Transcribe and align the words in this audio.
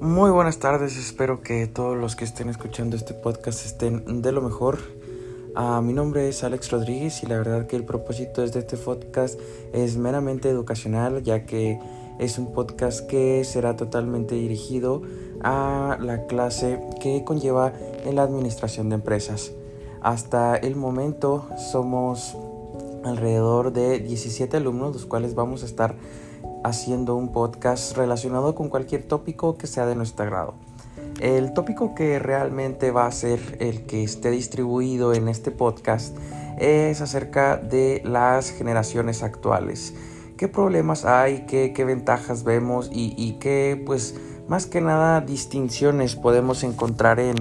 Muy 0.00 0.30
buenas 0.30 0.56
tardes, 0.56 0.96
espero 0.96 1.42
que 1.42 1.66
todos 1.66 1.94
los 1.94 2.16
que 2.16 2.24
estén 2.24 2.48
escuchando 2.48 2.96
este 2.96 3.12
podcast 3.12 3.66
estén 3.66 4.22
de 4.22 4.32
lo 4.32 4.40
mejor. 4.40 4.78
Uh, 5.54 5.82
mi 5.82 5.92
nombre 5.92 6.26
es 6.26 6.42
Alex 6.42 6.70
Rodríguez 6.70 7.22
y 7.22 7.26
la 7.26 7.36
verdad 7.36 7.66
que 7.66 7.76
el 7.76 7.84
propósito 7.84 8.40
de 8.40 8.58
este 8.58 8.78
podcast 8.78 9.38
es 9.74 9.98
meramente 9.98 10.48
educacional 10.48 11.22
ya 11.22 11.44
que 11.44 11.78
es 12.18 12.38
un 12.38 12.54
podcast 12.54 13.06
que 13.08 13.44
será 13.44 13.76
totalmente 13.76 14.36
dirigido 14.36 15.02
a 15.42 15.98
la 16.00 16.26
clase 16.26 16.80
que 16.98 17.22
conlleva 17.22 17.74
en 18.02 18.16
la 18.16 18.22
administración 18.22 18.88
de 18.88 18.94
empresas. 18.94 19.52
Hasta 20.00 20.56
el 20.56 20.76
momento 20.76 21.46
somos 21.70 22.38
alrededor 23.04 23.72
de 23.72 23.98
17 23.98 24.56
alumnos, 24.56 24.92
los 24.92 25.06
cuales 25.06 25.34
vamos 25.34 25.62
a 25.62 25.66
estar 25.66 25.94
haciendo 26.64 27.16
un 27.16 27.32
podcast 27.32 27.96
relacionado 27.96 28.54
con 28.54 28.68
cualquier 28.68 29.02
tópico 29.04 29.56
que 29.56 29.66
sea 29.66 29.86
de 29.86 29.94
nuestro 29.94 30.24
agrado. 30.24 30.54
El 31.20 31.52
tópico 31.52 31.94
que 31.94 32.18
realmente 32.18 32.90
va 32.90 33.06
a 33.06 33.12
ser 33.12 33.40
el 33.60 33.86
que 33.86 34.02
esté 34.02 34.30
distribuido 34.30 35.12
en 35.12 35.28
este 35.28 35.50
podcast 35.50 36.16
es 36.58 37.00
acerca 37.00 37.56
de 37.56 38.02
las 38.04 38.50
generaciones 38.50 39.22
actuales. 39.22 39.94
¿Qué 40.36 40.48
problemas 40.48 41.04
hay? 41.04 41.44
¿Qué, 41.46 41.72
qué 41.74 41.84
ventajas 41.84 42.44
vemos? 42.44 42.88
Y, 42.92 43.14
y 43.16 43.32
qué, 43.34 43.82
pues, 43.84 44.14
más 44.48 44.66
que 44.66 44.80
nada, 44.80 45.20
distinciones 45.20 46.16
podemos 46.16 46.62
encontrar 46.64 47.20
en, 47.20 47.36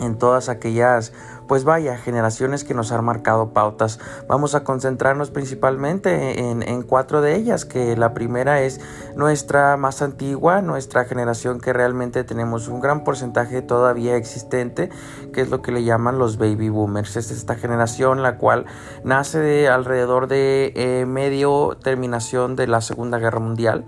en 0.00 0.16
todas 0.16 0.48
aquellas 0.48 1.12
pues 1.46 1.64
vaya, 1.64 1.96
generaciones 1.96 2.64
que 2.64 2.74
nos 2.74 2.92
han 2.92 3.04
marcado 3.04 3.52
pautas. 3.52 3.98
Vamos 4.28 4.54
a 4.54 4.64
concentrarnos 4.64 5.30
principalmente 5.30 6.40
en, 6.40 6.82
cuatro 6.82 7.20
de 7.20 7.36
ellas, 7.36 7.64
que 7.64 7.96
la 7.96 8.14
primera 8.14 8.60
es 8.62 8.80
nuestra 9.16 9.76
más 9.76 10.02
antigua, 10.02 10.62
nuestra 10.62 11.04
generación 11.04 11.60
que 11.60 11.72
realmente 11.72 12.24
tenemos 12.24 12.68
un 12.68 12.80
gran 12.80 13.04
porcentaje 13.04 13.62
todavía 13.62 14.16
existente, 14.16 14.90
que 15.32 15.40
es 15.40 15.50
lo 15.50 15.62
que 15.62 15.72
le 15.72 15.84
llaman 15.84 16.18
los 16.18 16.38
baby 16.38 16.68
boomers. 16.68 17.16
Es 17.16 17.30
esta 17.30 17.54
generación 17.54 18.22
la 18.22 18.38
cual 18.38 18.66
nace 19.02 19.38
de 19.38 19.68
alrededor 19.68 20.28
de 20.28 20.72
eh, 20.74 21.06
medio 21.06 21.76
terminación 21.82 22.56
de 22.56 22.66
la 22.66 22.80
Segunda 22.80 23.18
Guerra 23.18 23.40
Mundial 23.40 23.84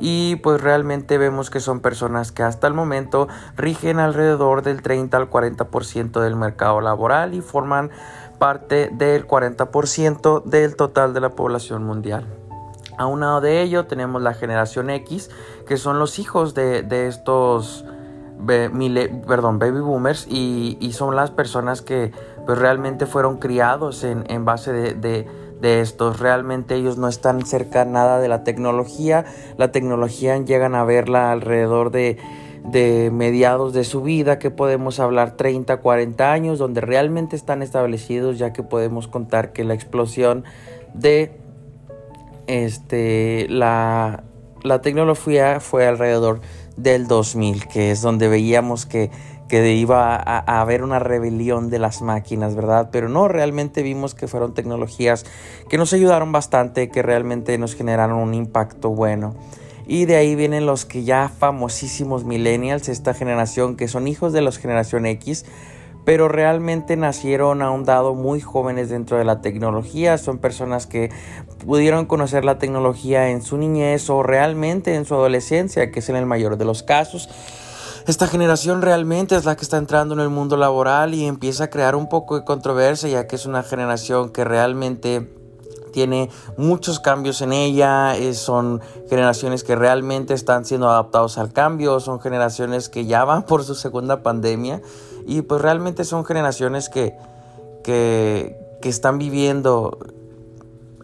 y 0.00 0.36
pues 0.36 0.60
realmente 0.60 1.18
vemos 1.18 1.50
que 1.50 1.60
son 1.60 1.80
personas 1.80 2.32
que 2.32 2.42
hasta 2.42 2.66
el 2.66 2.74
momento 2.74 3.28
rigen 3.56 4.00
alrededor 4.00 4.62
del 4.62 4.82
30 4.82 5.16
al 5.16 5.30
40% 5.30 6.20
del 6.20 6.36
mercado 6.36 6.80
laboral 6.80 7.34
y 7.34 7.42
forman 7.42 7.90
parte 8.38 8.90
del 8.92 9.28
40% 9.28 10.44
del 10.44 10.74
total 10.74 11.12
de 11.12 11.20
la 11.20 11.30
población 11.30 11.84
mundial. 11.84 12.26
A 12.96 13.06
un 13.06 13.20
lado 13.20 13.40
de 13.40 13.62
ello 13.62 13.86
tenemos 13.86 14.22
la 14.22 14.34
generación 14.34 14.90
X, 14.90 15.30
que 15.66 15.76
son 15.76 15.98
los 15.98 16.18
hijos 16.18 16.54
de, 16.54 16.84
estos 17.06 17.84
perdón, 18.46 19.58
baby 19.58 19.80
boomers 19.80 20.26
y, 20.26 20.90
son 20.92 21.14
las 21.14 21.30
personas 21.30 21.82
que 21.82 22.12
pues, 22.46 22.58
realmente 22.58 23.06
fueron 23.06 23.38
criados 23.38 24.02
en, 24.04 24.44
base 24.44 24.72
de 24.72 24.94
de 24.94 25.26
estos. 25.62 26.20
Realmente 26.20 26.74
ellos 26.74 26.98
no 26.98 27.08
están 27.08 27.44
cerca 27.44 27.84
nada 27.84 28.20
de 28.20 28.28
la 28.28 28.44
tecnología. 28.44 29.24
La 29.56 29.72
tecnología 29.72 30.36
llegan 30.38 30.74
a 30.74 30.84
verla 30.84 31.32
alrededor 31.32 31.90
de, 31.90 32.18
de 32.64 33.10
mediados 33.12 33.72
de 33.72 33.84
su 33.84 34.02
vida, 34.02 34.38
que 34.38 34.50
podemos 34.50 35.00
hablar 35.00 35.36
30, 35.36 35.78
40 35.78 36.32
años, 36.32 36.58
donde 36.58 36.80
realmente 36.80 37.36
están 37.36 37.62
establecidos, 37.62 38.38
ya 38.38 38.52
que 38.52 38.62
podemos 38.62 39.08
contar 39.08 39.52
que 39.52 39.64
la 39.64 39.74
explosión 39.74 40.44
de 40.94 41.38
este, 42.46 43.46
la, 43.48 44.24
la 44.62 44.80
tecnología 44.80 45.60
fue 45.60 45.86
alrededor 45.86 46.40
del 46.76 47.06
2000, 47.06 47.68
que 47.68 47.90
es 47.90 48.02
donde 48.02 48.28
veíamos 48.28 48.86
que 48.86 49.10
que 49.50 49.74
iba 49.74 50.14
a, 50.14 50.60
haber 50.60 50.84
una 50.84 51.00
rebelión 51.00 51.70
de 51.70 51.80
las 51.80 52.02
máquinas, 52.02 52.54
¿verdad? 52.54 52.90
Pero 52.92 53.08
no, 53.08 53.26
realmente 53.26 53.82
vimos 53.82 54.14
que 54.14 54.28
fueron 54.28 54.54
tecnologías 54.54 55.26
que 55.68 55.76
nos 55.76 55.92
ayudaron 55.92 56.30
bastante, 56.30 56.88
que 56.88 57.02
realmente 57.02 57.58
nos 57.58 57.74
generaron 57.74 58.18
un 58.18 58.32
impacto 58.32 58.90
bueno. 58.90 59.34
Y 59.88 60.04
de 60.04 60.14
ahí 60.14 60.36
vienen 60.36 60.66
los 60.66 60.84
que 60.84 61.02
ya 61.02 61.28
famosísimos 61.28 62.22
millennials, 62.22 62.88
esta 62.88 63.12
generación 63.12 63.76
que 63.76 63.88
son 63.88 64.06
hijos 64.06 64.32
de 64.32 64.40
la 64.40 64.52
generación 64.52 65.04
X, 65.04 65.44
pero 66.04 66.28
realmente 66.28 66.96
nacieron 66.96 67.60
a 67.60 67.72
un 67.72 67.84
dado 67.84 68.14
muy 68.14 68.40
jóvenes 68.40 68.88
dentro 68.88 69.18
de 69.18 69.24
la 69.24 69.40
tecnología. 69.40 70.16
Son 70.16 70.38
personas 70.38 70.86
que 70.86 71.10
pudieron 71.66 72.06
conocer 72.06 72.44
la 72.44 72.58
tecnología 72.58 73.30
en 73.30 73.42
su 73.42 73.58
niñez 73.58 74.08
o 74.10 74.22
realmente 74.22 74.94
en 74.94 75.06
su 75.06 75.14
adolescencia, 75.14 75.90
que 75.90 75.98
es 75.98 76.08
en 76.08 76.14
el 76.14 76.24
mayor 76.24 76.56
de 76.56 76.64
los 76.64 76.84
casos. 76.84 77.28
Esta 78.10 78.26
generación 78.26 78.82
realmente 78.82 79.36
es 79.36 79.44
la 79.44 79.54
que 79.54 79.62
está 79.62 79.76
entrando 79.76 80.14
en 80.14 80.20
el 80.20 80.30
mundo 80.30 80.56
laboral 80.56 81.14
y 81.14 81.26
empieza 81.26 81.62
a 81.62 81.70
crear 81.70 81.94
un 81.94 82.08
poco 82.08 82.34
de 82.34 82.44
controversia, 82.44 83.08
ya 83.08 83.28
que 83.28 83.36
es 83.36 83.46
una 83.46 83.62
generación 83.62 84.30
que 84.30 84.42
realmente 84.42 85.32
tiene 85.92 86.28
muchos 86.56 86.98
cambios 86.98 87.40
en 87.40 87.52
ella, 87.52 88.16
eh, 88.16 88.34
son 88.34 88.80
generaciones 89.08 89.62
que 89.62 89.76
realmente 89.76 90.34
están 90.34 90.64
siendo 90.64 90.90
adaptados 90.90 91.38
al 91.38 91.52
cambio, 91.52 92.00
son 92.00 92.18
generaciones 92.18 92.88
que 92.88 93.06
ya 93.06 93.24
van 93.24 93.44
por 93.44 93.62
su 93.62 93.76
segunda 93.76 94.24
pandemia 94.24 94.82
y 95.24 95.42
pues 95.42 95.62
realmente 95.62 96.02
son 96.02 96.24
generaciones 96.24 96.88
que, 96.88 97.14
que, 97.84 98.56
que 98.82 98.88
están 98.88 99.18
viviendo 99.18 99.96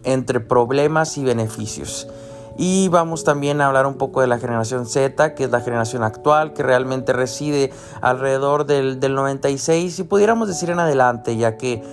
entre 0.03 0.41
problemas 0.41 1.17
y 1.17 1.23
beneficios. 1.23 2.09
Y 2.57 2.87
vamos 2.89 3.23
también 3.23 3.61
a 3.61 3.67
hablar 3.67 3.85
un 3.85 3.95
poco 3.95 4.21
de 4.21 4.27
la 4.27 4.39
generación 4.39 4.87
Z, 4.87 5.35
que 5.35 5.43
es 5.43 5.51
la 5.51 5.61
generación 5.61 6.03
actual, 6.03 6.53
que 6.53 6.63
realmente 6.63 7.13
reside 7.13 7.71
alrededor 8.01 8.65
del, 8.65 8.99
del 8.99 9.13
96 9.13 9.99
y 9.99 10.03
pudiéramos 10.03 10.47
decir 10.47 10.71
en 10.71 10.79
adelante, 10.79 11.37
ya 11.37 11.55
que 11.55 11.83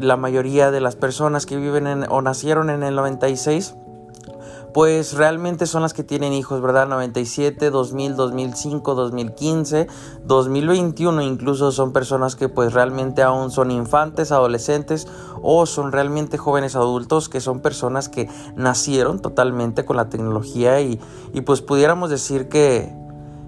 la 0.00 0.16
mayoría 0.16 0.70
de 0.70 0.80
las 0.80 0.96
personas 0.96 1.44
que 1.46 1.56
viven 1.56 1.86
en, 1.86 2.06
o 2.08 2.22
nacieron 2.22 2.70
en 2.70 2.82
el 2.82 2.94
96 2.94 3.76
pues 4.76 5.14
realmente 5.14 5.64
son 5.64 5.80
las 5.80 5.94
que 5.94 6.04
tienen 6.04 6.34
hijos, 6.34 6.60
¿verdad? 6.60 6.86
97, 6.86 7.70
2000, 7.70 8.14
2005, 8.14 8.94
2015, 8.94 9.86
2021 10.26 11.22
incluso 11.22 11.72
son 11.72 11.94
personas 11.94 12.36
que 12.36 12.50
pues 12.50 12.74
realmente 12.74 13.22
aún 13.22 13.50
son 13.50 13.70
infantes, 13.70 14.32
adolescentes 14.32 15.08
o 15.40 15.64
son 15.64 15.92
realmente 15.92 16.36
jóvenes 16.36 16.76
adultos 16.76 17.30
que 17.30 17.40
son 17.40 17.60
personas 17.60 18.10
que 18.10 18.28
nacieron 18.54 19.22
totalmente 19.22 19.86
con 19.86 19.96
la 19.96 20.10
tecnología 20.10 20.78
y, 20.82 21.00
y 21.32 21.40
pues 21.40 21.62
pudiéramos 21.62 22.10
decir 22.10 22.50
que, 22.50 22.94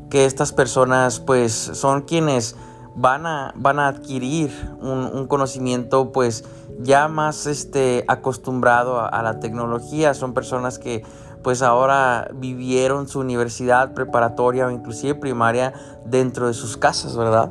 que 0.09 0.25
estas 0.25 0.55
personas 0.55 1.21
pues 1.21 1.53
son 1.53 2.05
quienes 2.05 2.56
van 2.98 3.26
a, 3.26 3.53
van 3.54 3.78
a 3.78 3.86
adquirir 3.86 4.50
un, 4.81 5.26
conocimiento 5.28 6.10
pues 6.10 6.44
ya 6.81 7.06
más 7.06 7.47
este, 7.47 8.04
acostumbrado 8.09 9.00
a, 9.00 9.22
la 9.22 9.38
tecnología. 9.38 10.14
Son 10.14 10.34
personas 10.34 10.78
que 10.78 11.04
pues 11.42 11.62
ahora 11.62 12.28
vivieron 12.34 13.06
su 13.06 13.20
universidad 13.20 13.94
preparatoria 13.94 14.66
o 14.66 14.70
inclusive 14.70 15.14
primaria 15.14 15.72
dentro 16.04 16.48
de 16.48 16.54
sus 16.54 16.76
casas, 16.76 17.16
¿verdad? 17.16 17.50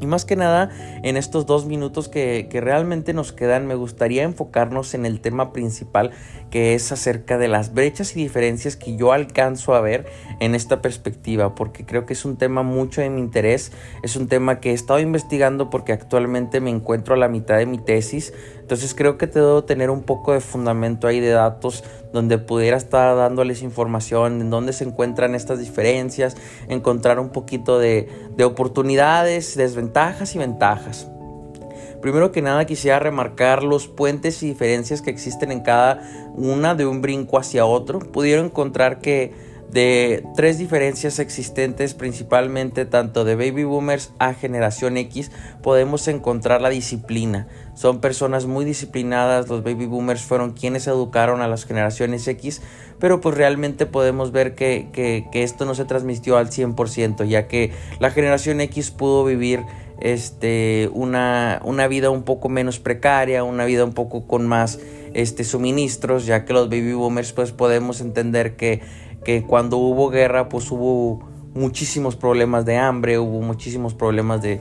Y 0.00 0.06
más 0.06 0.24
que 0.24 0.36
nada, 0.36 0.70
en 1.02 1.16
estos 1.16 1.46
dos 1.46 1.66
minutos 1.66 2.08
que, 2.08 2.48
realmente 2.52 3.12
nos 3.12 3.32
quedan, 3.32 3.66
me 3.66 3.74
gustaría 3.74 4.22
enfocarnos 4.22 4.94
en 4.94 5.06
el 5.06 5.20
tema 5.20 5.52
principal, 5.52 6.10
que 6.50 6.74
es 6.74 6.92
acerca 6.92 7.38
de 7.38 7.48
las 7.48 7.72
brechas 7.72 8.16
y 8.16 8.22
diferencias 8.22 8.76
que 8.76 8.96
yo 8.96 9.12
alcanzo 9.12 9.74
a 9.74 9.80
ver 9.80 10.06
en 10.40 10.54
esta 10.54 10.82
perspectiva, 10.82 11.54
porque 11.54 11.84
creo 11.84 12.06
que 12.06 12.12
es 12.12 12.24
un 12.24 12.36
tema 12.36 12.62
mucho 12.62 13.00
de 13.00 13.10
mi 13.10 13.20
interés, 13.20 13.72
es 14.02 14.16
un 14.16 14.28
tema 14.28 14.60
que 14.60 14.70
he 14.70 14.74
estado 14.74 15.00
investigando 15.00 15.70
porque 15.70 15.92
actualmente 15.92 16.60
me 16.60 16.70
encuentro 16.70 17.14
a 17.14 17.18
la 17.18 17.28
mitad 17.28 17.56
de 17.58 17.66
mi 17.66 17.78
tesis, 17.78 18.32
entonces 18.60 18.94
creo 18.94 19.16
que 19.16 19.26
te 19.26 19.38
debo 19.38 19.64
tener 19.64 19.90
un 19.90 20.02
poco 20.02 20.32
de 20.32 20.40
fundamento 20.40 21.06
ahí 21.06 21.20
de 21.20 21.30
datos 21.30 21.84
donde 22.16 22.38
pudiera 22.38 22.78
estar 22.78 23.14
dándoles 23.14 23.60
información 23.60 24.40
en 24.40 24.48
dónde 24.48 24.72
se 24.72 24.84
encuentran 24.84 25.34
estas 25.34 25.58
diferencias, 25.58 26.34
encontrar 26.66 27.20
un 27.20 27.28
poquito 27.28 27.78
de, 27.78 28.08
de 28.34 28.44
oportunidades, 28.44 29.54
desventajas 29.54 30.34
y 30.34 30.38
ventajas. 30.38 31.08
Primero 32.00 32.32
que 32.32 32.40
nada 32.40 32.64
quisiera 32.64 32.98
remarcar 32.98 33.62
los 33.62 33.86
puentes 33.86 34.42
y 34.42 34.46
diferencias 34.48 35.02
que 35.02 35.10
existen 35.10 35.52
en 35.52 35.60
cada 35.60 36.32
una 36.34 36.74
de 36.74 36.86
un 36.86 37.02
brinco 37.02 37.38
hacia 37.38 37.66
otro. 37.66 37.98
Pudieron 37.98 38.46
encontrar 38.46 39.00
que 39.00 39.34
de 39.70 40.24
tres 40.36 40.58
diferencias 40.58 41.18
existentes, 41.18 41.94
principalmente 41.94 42.84
tanto 42.84 43.24
de 43.24 43.34
baby 43.34 43.64
boomers 43.64 44.12
a 44.18 44.34
generación 44.34 44.96
X, 44.96 45.30
podemos 45.62 46.08
encontrar 46.08 46.62
la 46.62 46.70
disciplina. 46.70 47.48
Son 47.74 48.00
personas 48.00 48.46
muy 48.46 48.64
disciplinadas, 48.64 49.48
los 49.48 49.62
baby 49.62 49.86
boomers 49.86 50.22
fueron 50.22 50.52
quienes 50.52 50.86
educaron 50.86 51.42
a 51.42 51.48
las 51.48 51.66
generaciones 51.66 52.26
X, 52.26 52.62
pero 52.98 53.20
pues 53.20 53.36
realmente 53.36 53.86
podemos 53.86 54.32
ver 54.32 54.54
que, 54.54 54.88
que, 54.92 55.42
esto 55.42 55.64
no 55.64 55.74
se 55.74 55.84
transmitió 55.84 56.38
al 56.38 56.48
100%, 56.48 57.26
ya 57.26 57.46
que 57.46 57.72
la 57.98 58.10
generación 58.10 58.60
X 58.62 58.90
pudo 58.90 59.24
vivir 59.24 59.64
este, 60.00 60.88
una, 60.92 61.60
una 61.64 61.88
vida 61.88 62.10
un 62.10 62.22
poco 62.22 62.48
menos 62.48 62.78
precaria, 62.78 63.44
una 63.44 63.64
vida 63.64 63.84
un 63.84 63.92
poco 63.92 64.26
con 64.26 64.46
más 64.46 64.78
este, 65.12 65.44
suministros, 65.44 66.26
ya 66.26 66.44
que 66.44 66.52
los 66.52 66.68
baby 66.68 66.92
boomers 66.92 67.32
pues 67.32 67.52
podemos 67.52 68.00
entender 68.00 68.56
que 68.56 68.80
que 69.26 69.42
cuando 69.42 69.76
hubo 69.78 70.08
guerra 70.08 70.48
pues 70.48 70.70
hubo 70.70 71.18
muchísimos 71.52 72.14
problemas 72.14 72.64
de 72.64 72.76
hambre, 72.76 73.18
hubo 73.18 73.42
muchísimos 73.42 73.92
problemas 73.92 74.40
de, 74.40 74.60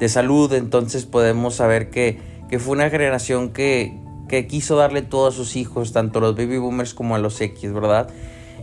de 0.00 0.08
salud, 0.08 0.52
entonces 0.52 1.06
podemos 1.06 1.54
saber 1.54 1.88
que, 1.88 2.18
que 2.50 2.58
fue 2.58 2.72
una 2.72 2.90
generación 2.90 3.50
que, 3.50 3.96
que 4.28 4.48
quiso 4.48 4.74
darle 4.74 5.02
todo 5.02 5.28
a 5.28 5.30
sus 5.30 5.54
hijos, 5.54 5.92
tanto 5.92 6.18
a 6.18 6.22
los 6.22 6.34
baby 6.34 6.58
boomers 6.58 6.92
como 6.92 7.14
a 7.14 7.20
los 7.20 7.40
X, 7.40 7.72
¿verdad? 7.72 8.08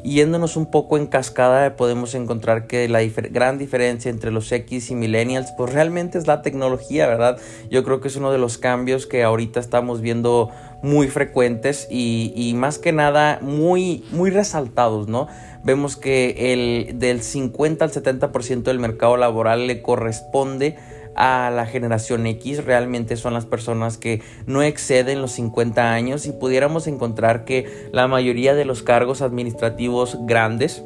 yéndonos 0.03 0.55
un 0.55 0.69
poco 0.71 0.97
en 0.97 1.07
cascada 1.07 1.75
podemos 1.75 2.15
encontrar 2.15 2.67
que 2.67 2.87
la 2.87 3.01
gran 3.03 3.57
diferencia 3.57 4.09
entre 4.09 4.31
los 4.31 4.51
X 4.51 4.91
y 4.91 4.95
millennials 4.95 5.51
pues 5.57 5.73
realmente 5.73 6.17
es 6.17 6.27
la 6.27 6.41
tecnología, 6.41 7.07
¿verdad? 7.07 7.37
Yo 7.69 7.83
creo 7.83 7.99
que 7.99 8.07
es 8.07 8.15
uno 8.15 8.31
de 8.31 8.37
los 8.37 8.57
cambios 8.57 9.07
que 9.07 9.23
ahorita 9.23 9.59
estamos 9.59 10.01
viendo 10.01 10.51
muy 10.81 11.07
frecuentes 11.07 11.87
y, 11.89 12.53
más 12.55 12.79
que 12.79 12.91
nada 12.91 13.39
muy, 13.41 14.05
muy 14.11 14.29
resaltados, 14.29 15.07
¿no? 15.07 15.27
Vemos 15.63 15.97
que 15.97 16.53
el 16.53 16.99
del 16.99 17.21
50 17.21 17.83
al 17.85 17.91
70% 17.91 18.63
del 18.63 18.79
mercado 18.79 19.17
laboral 19.17 19.67
le 19.67 19.81
corresponde 19.81 20.77
a 21.15 21.51
la 21.53 21.65
generación 21.65 22.25
X 22.27 22.63
realmente 22.63 23.17
son 23.17 23.33
las 23.33 23.45
personas 23.45 23.97
que 23.97 24.21
no 24.45 24.63
exceden 24.63 25.21
los 25.21 25.33
50 25.33 25.91
años 25.91 26.25
y 26.25 26.31
pudiéramos 26.31 26.87
encontrar 26.87 27.43
que 27.43 27.89
la 27.91 28.07
mayoría 28.07 28.55
de 28.55 28.63
los 28.63 28.83
cargos 28.83 29.21
administrativos 29.21 30.17
grandes 30.21 30.83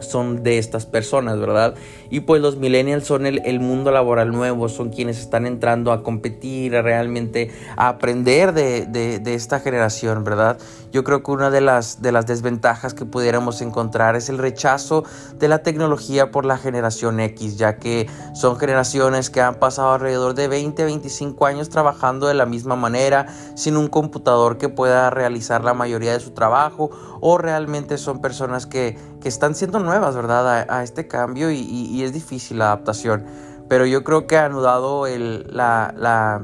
son 0.00 0.42
de 0.42 0.58
estas 0.58 0.86
personas, 0.86 1.38
¿verdad? 1.38 1.74
Y 2.10 2.20
pues 2.20 2.42
los 2.42 2.56
millennials 2.56 3.06
son 3.06 3.26
el, 3.26 3.60
mundo 3.60 3.90
laboral 3.90 4.30
nuevo, 4.30 4.68
son 4.68 4.90
quienes 4.90 5.18
están 5.18 5.46
entrando 5.46 5.92
a 5.92 6.02
competir, 6.02 6.74
a 6.76 6.82
realmente 6.82 7.50
a 7.76 7.88
aprender 7.88 8.52
de, 8.52 8.86
de, 8.86 9.34
esta 9.34 9.60
generación, 9.60 10.24
¿verdad? 10.24 10.58
Yo 10.92 11.04
creo 11.04 11.22
que 11.22 11.30
una 11.30 11.50
de 11.50 11.60
las, 11.60 12.02
de 12.02 12.10
las 12.10 12.26
desventajas 12.26 12.94
que 12.94 13.04
pudiéramos 13.04 13.62
encontrar 13.62 14.16
es 14.16 14.28
el 14.28 14.38
rechazo 14.38 15.04
de 15.38 15.46
la 15.46 15.62
tecnología 15.62 16.32
por 16.32 16.44
la 16.44 16.58
generación 16.58 17.20
X, 17.20 17.58
ya 17.58 17.76
que 17.76 18.08
son 18.34 18.56
generaciones 18.56 19.30
que 19.30 19.40
han 19.40 19.54
pasado 19.54 19.92
alrededor 19.92 20.34
de 20.34 20.48
20, 20.48 20.84
25 20.84 21.46
años 21.46 21.68
trabajando 21.68 22.26
de 22.26 22.34
la 22.34 22.46
misma 22.46 22.74
manera, 22.74 23.26
sin 23.54 23.76
un 23.76 23.86
computador 23.86 24.58
que 24.58 24.68
pueda 24.68 25.10
realizar 25.10 25.62
la 25.62 25.74
mayoría 25.74 26.12
de 26.12 26.20
su 26.20 26.32
trabajo, 26.32 26.90
o 27.20 27.38
realmente 27.38 27.98
son 27.98 28.20
personas 28.20 28.66
que, 28.66 28.98
que 29.20 29.28
están 29.28 29.54
siendo 29.54 29.78
nuevas, 29.78 30.14
¿verdad? 30.14 30.66
A, 30.68 30.82
este 30.82 31.06
cambio 31.06 31.50
y, 31.50 32.02
es 32.02 32.12
difícil 32.12 32.58
la 32.58 32.66
adaptación. 32.66 33.24
Pero 33.68 33.86
yo 33.86 34.02
creo 34.02 34.26
que 34.26 34.36
anudado 34.36 35.06
el, 35.06 35.46
la, 35.50 35.94
la, 35.96 36.42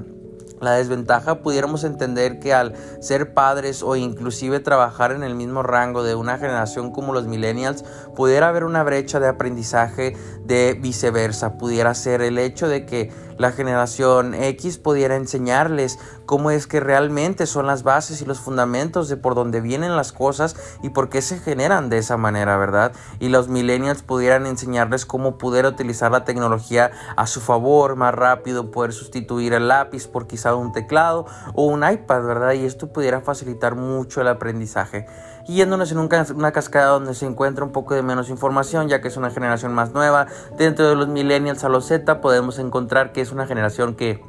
la 0.60 0.72
desventaja, 0.72 1.40
pudiéramos 1.42 1.84
entender 1.84 2.38
que 2.38 2.54
al 2.54 2.74
ser 3.00 3.34
padres 3.34 3.82
o 3.82 3.96
inclusive 3.96 4.60
trabajar 4.60 5.12
en 5.12 5.22
el 5.22 5.34
mismo 5.34 5.62
rango 5.62 6.02
de 6.02 6.14
una 6.14 6.38
generación 6.38 6.92
como 6.92 7.12
los 7.12 7.26
millennials, 7.26 7.84
pudiera 8.14 8.48
haber 8.48 8.64
una 8.64 8.82
brecha 8.82 9.20
de 9.20 9.28
aprendizaje 9.28 10.16
de 10.44 10.74
viceversa. 10.80 11.58
Pudiera 11.58 11.94
ser 11.94 12.22
el 12.22 12.38
hecho 12.38 12.68
de 12.68 12.86
que 12.86 13.10
la 13.38 13.52
generación 13.52 14.34
X 14.34 14.78
pudiera 14.78 15.16
enseñarles 15.16 15.98
cómo 16.24 16.50
es 16.50 16.66
que 16.66 16.80
realmente 16.80 17.46
son 17.46 17.66
las 17.66 17.82
bases 17.82 18.20
y 18.22 18.24
los 18.24 18.40
fundamentos 18.40 19.08
de 19.08 19.16
por 19.16 19.34
dónde 19.34 19.60
vienen 19.60 19.96
las 19.96 20.12
cosas 20.12 20.56
y 20.82 20.90
por 20.90 21.08
qué 21.08 21.22
se 21.22 21.38
generan 21.38 21.88
de 21.88 21.98
esa 21.98 22.16
manera, 22.16 22.56
¿verdad? 22.56 22.92
Y 23.20 23.28
los 23.28 23.48
millennials 23.48 24.02
pudieran 24.02 24.46
enseñarles 24.46 25.06
cómo 25.06 25.38
poder 25.38 25.66
utilizar 25.66 26.10
la 26.10 26.24
tecnología 26.24 26.90
a 27.16 27.26
su 27.26 27.40
favor, 27.40 27.96
más 27.96 28.14
rápido, 28.14 28.70
poder 28.70 28.92
sustituir 28.92 29.52
el 29.52 29.68
lápiz 29.68 30.08
por 30.08 30.26
quizá 30.26 30.54
un 30.54 30.72
teclado 30.72 31.26
o 31.54 31.66
un 31.66 31.88
iPad, 31.88 32.22
¿verdad? 32.22 32.52
Y 32.52 32.64
esto 32.64 32.92
pudiera 32.92 33.20
facilitar 33.20 33.74
mucho 33.74 34.20
el 34.20 34.28
aprendizaje. 34.28 35.06
Y 35.48 35.54
yéndonos 35.54 35.92
en 35.92 35.98
una 35.98 36.52
cascada 36.52 36.86
donde 36.86 37.14
se 37.14 37.26
encuentra 37.26 37.64
un 37.64 37.72
poco 37.72 37.94
de 37.94 38.02
menos 38.02 38.30
información, 38.30 38.88
ya 38.88 39.00
que 39.00 39.08
es 39.08 39.16
una 39.16 39.30
generación 39.30 39.72
más 39.72 39.92
nueva, 39.92 40.26
dentro 40.58 40.88
de 40.88 40.96
los 40.96 41.08
millennials 41.08 41.62
a 41.64 41.68
los 41.68 41.86
Z 41.86 42.20
podemos 42.20 42.58
encontrar 42.58 43.12
que 43.12 43.20
es 43.20 43.30
una 43.30 43.46
generación 43.46 43.94
que 43.94 44.20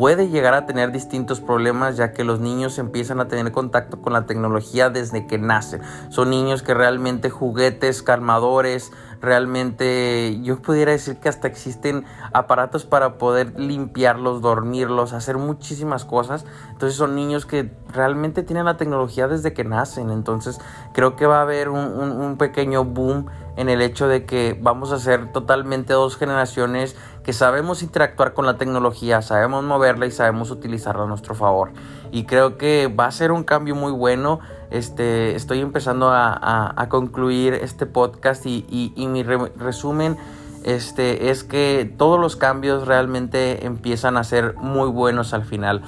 puede 0.00 0.30
llegar 0.30 0.54
a 0.54 0.64
tener 0.64 0.92
distintos 0.92 1.42
problemas 1.42 1.98
ya 1.98 2.14
que 2.14 2.24
los 2.24 2.40
niños 2.40 2.78
empiezan 2.78 3.20
a 3.20 3.28
tener 3.28 3.52
contacto 3.52 4.00
con 4.00 4.14
la 4.14 4.24
tecnología 4.24 4.88
desde 4.88 5.26
que 5.26 5.36
nacen. 5.36 5.82
Son 6.08 6.30
niños 6.30 6.62
que 6.62 6.72
realmente 6.72 7.28
juguetes, 7.28 8.02
calmadores, 8.02 8.92
realmente 9.20 10.40
yo 10.42 10.62
pudiera 10.62 10.92
decir 10.92 11.18
que 11.18 11.28
hasta 11.28 11.48
existen 11.48 12.06
aparatos 12.32 12.86
para 12.86 13.18
poder 13.18 13.60
limpiarlos, 13.60 14.40
dormirlos, 14.40 15.12
hacer 15.12 15.36
muchísimas 15.36 16.06
cosas. 16.06 16.46
Entonces 16.70 16.96
son 16.96 17.14
niños 17.14 17.44
que 17.44 17.70
realmente 17.92 18.42
tienen 18.42 18.64
la 18.64 18.78
tecnología 18.78 19.28
desde 19.28 19.52
que 19.52 19.64
nacen. 19.64 20.08
Entonces 20.08 20.58
creo 20.94 21.14
que 21.14 21.26
va 21.26 21.40
a 21.40 21.42
haber 21.42 21.68
un, 21.68 21.78
un 21.78 22.38
pequeño 22.38 22.86
boom 22.86 23.26
en 23.56 23.68
el 23.68 23.82
hecho 23.82 24.08
de 24.08 24.24
que 24.24 24.58
vamos 24.62 24.92
a 24.92 24.98
ser 24.98 25.32
totalmente 25.32 25.92
dos 25.92 26.16
generaciones 26.16 26.96
que 27.30 27.34
sabemos 27.34 27.84
interactuar 27.84 28.34
con 28.34 28.44
la 28.44 28.56
tecnología, 28.56 29.22
sabemos 29.22 29.62
moverla 29.62 30.04
y 30.04 30.10
sabemos 30.10 30.50
utilizarla 30.50 31.04
a 31.04 31.06
nuestro 31.06 31.36
favor. 31.36 31.70
Y 32.10 32.24
creo 32.24 32.58
que 32.58 32.88
va 32.88 33.06
a 33.06 33.12
ser 33.12 33.30
un 33.30 33.44
cambio 33.44 33.76
muy 33.76 33.92
bueno. 33.92 34.40
Este, 34.72 35.36
estoy 35.36 35.60
empezando 35.60 36.10
a, 36.10 36.86
concluir 36.88 37.54
este 37.54 37.86
podcast 37.86 38.46
y, 38.46 38.92
mi 38.96 39.22
resumen 39.22 40.16
este, 40.64 41.30
es 41.30 41.44
que 41.44 41.94
todos 41.96 42.18
los 42.18 42.34
cambios 42.34 42.88
realmente 42.88 43.64
empiezan 43.64 44.16
a 44.16 44.24
ser 44.24 44.56
muy 44.56 44.88
buenos 44.88 45.32
al 45.32 45.44
final 45.44 45.84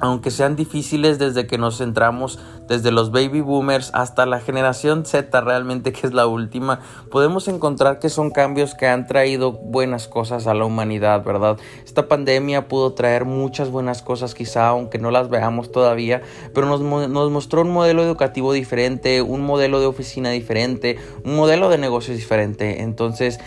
aunque 0.00 0.30
sean 0.30 0.56
difíciles 0.56 1.18
desde 1.18 1.46
que 1.46 1.58
nos 1.58 1.78
centramos 1.78 2.38
desde 2.68 2.90
los 2.90 3.12
baby 3.12 3.40
boomers 3.40 3.90
hasta 3.94 4.26
la 4.26 4.40
generación 4.40 5.04
Z 5.06 5.40
realmente 5.40 5.92
que 5.92 6.06
es 6.06 6.12
la 6.12 6.26
última, 6.26 6.80
podemos 7.10 7.48
encontrar 7.48 7.98
que 7.98 8.08
son 8.08 8.30
cambios 8.30 8.74
que 8.74 8.86
han 8.86 9.06
traído 9.06 9.52
buenas 9.52 10.08
cosas 10.08 10.46
a 10.46 10.54
la 10.54 10.64
humanidad, 10.64 11.24
¿verdad? 11.24 11.58
Esta 11.84 12.08
pandemia 12.08 12.68
pudo 12.68 12.92
traer 12.92 13.24
muchas 13.24 13.70
buenas 13.70 14.02
cosas 14.02 14.34
quizá, 14.34 14.68
aunque 14.68 14.98
no 14.98 15.10
las 15.10 15.30
veamos 15.30 15.70
todavía, 15.70 16.22
pero 16.52 16.66
nos, 16.66 16.80
nos 16.80 17.30
mostró 17.30 17.62
un 17.62 17.70
modelo 17.70 18.02
educativo 18.02 18.52
diferente, 18.52 19.22
un 19.22 19.42
modelo 19.42 19.80
de 19.80 19.86
oficina 19.86 20.30
diferente, 20.30 20.98
un 21.24 21.36
modelo 21.36 21.68
de 21.68 21.78
negocios 21.78 22.16
diferente, 22.16 22.82
entonces 22.82 23.38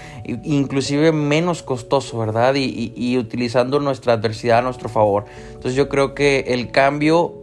inclusive 0.44 1.12
menos 1.12 1.64
costoso, 1.64 2.18
¿verdad? 2.18 2.56
Y, 2.56 2.94
y 2.96 3.18
utilizando 3.18 3.80
nuestra 3.80 4.14
adversidad 4.14 4.60
a 4.60 4.62
nuestro 4.62 4.90
favor. 4.90 5.26
Entonces 5.50 5.76
yo 5.76 5.90
creo 5.90 6.14
que 6.14 6.39
el 6.48 6.72
cambio 6.72 7.36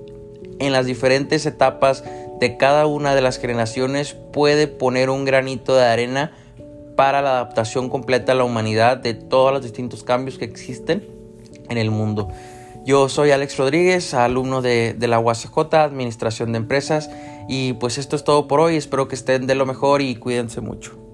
en 0.58 0.72
las 0.72 0.86
diferentes 0.86 1.46
etapas 1.46 2.04
de 2.40 2.56
cada 2.56 2.86
una 2.86 3.14
de 3.14 3.20
las 3.20 3.38
generaciones 3.38 4.14
puede 4.32 4.66
poner 4.66 5.10
un 5.10 5.24
granito 5.24 5.74
de 5.74 5.84
arena 5.84 6.32
para 6.96 7.22
la 7.22 7.30
adaptación 7.30 7.88
completa 7.88 8.32
a 8.32 8.34
la 8.34 8.44
humanidad 8.44 8.96
de 8.96 9.14
todos 9.14 9.52
los 9.52 9.62
distintos 9.62 10.02
cambios 10.02 10.38
que 10.38 10.44
existen 10.44 11.06
en 11.68 11.78
el 11.78 11.90
mundo. 11.90 12.28
Yo 12.84 13.08
soy 13.08 13.32
Alex 13.32 13.56
Rodríguez, 13.56 14.14
alumno 14.14 14.62
de, 14.62 14.94
de 14.94 15.08
la 15.08 15.18
UACJ, 15.18 15.74
Administración 15.74 16.52
de 16.52 16.58
Empresas, 16.58 17.10
y 17.48 17.74
pues 17.74 17.98
esto 17.98 18.16
es 18.16 18.24
todo 18.24 18.46
por 18.46 18.60
hoy. 18.60 18.76
Espero 18.76 19.08
que 19.08 19.16
estén 19.16 19.46
de 19.46 19.56
lo 19.56 19.66
mejor 19.66 20.02
y 20.02 20.14
cuídense 20.14 20.60
mucho. 20.60 21.05